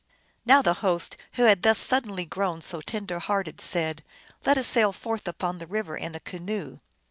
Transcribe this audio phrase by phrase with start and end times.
[0.47, 4.03] Now the host, who had thus suddenly grown so tender hearted, said,"
[4.47, 6.79] Let us sail forth upon the river in a canoe."